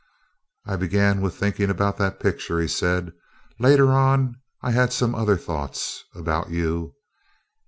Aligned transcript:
"I 0.65 0.77
began 0.77 1.21
with 1.21 1.35
thinking 1.35 1.69
about 1.69 1.97
that 1.97 2.19
picture," 2.19 2.59
he 2.59 2.67
said. 2.67 3.13
"Later 3.59 3.91
on 3.91 4.41
I 4.63 4.71
had 4.71 4.91
some 4.91 5.13
other 5.13 5.37
thoughts 5.37 6.03
about 6.15 6.49
you. 6.49 6.95